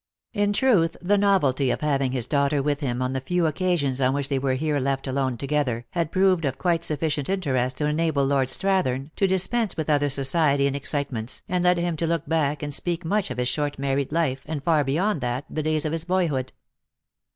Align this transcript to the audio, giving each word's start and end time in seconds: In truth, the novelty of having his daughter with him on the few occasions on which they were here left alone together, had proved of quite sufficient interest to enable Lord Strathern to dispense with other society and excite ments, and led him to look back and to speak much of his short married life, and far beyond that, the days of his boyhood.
In 0.33 0.51
truth, 0.51 0.97
the 0.99 1.15
novelty 1.19 1.69
of 1.69 1.81
having 1.81 2.11
his 2.11 2.25
daughter 2.25 2.59
with 2.63 2.79
him 2.79 3.03
on 3.03 3.13
the 3.13 3.21
few 3.21 3.45
occasions 3.45 4.01
on 4.01 4.15
which 4.15 4.29
they 4.29 4.39
were 4.39 4.55
here 4.55 4.79
left 4.79 5.05
alone 5.05 5.37
together, 5.37 5.85
had 5.91 6.11
proved 6.11 6.43
of 6.43 6.57
quite 6.57 6.83
sufficient 6.83 7.29
interest 7.29 7.77
to 7.77 7.85
enable 7.85 8.25
Lord 8.25 8.47
Strathern 8.49 9.11
to 9.15 9.27
dispense 9.27 9.77
with 9.77 9.91
other 9.91 10.09
society 10.09 10.65
and 10.65 10.75
excite 10.75 11.11
ments, 11.11 11.43
and 11.47 11.63
led 11.63 11.77
him 11.77 11.95
to 11.97 12.07
look 12.07 12.25
back 12.27 12.63
and 12.63 12.71
to 12.73 12.75
speak 12.75 13.05
much 13.05 13.29
of 13.29 13.37
his 13.37 13.47
short 13.47 13.77
married 13.77 14.11
life, 14.11 14.41
and 14.47 14.63
far 14.63 14.83
beyond 14.83 15.21
that, 15.21 15.45
the 15.51 15.61
days 15.61 15.85
of 15.85 15.91
his 15.91 16.05
boyhood. 16.05 16.51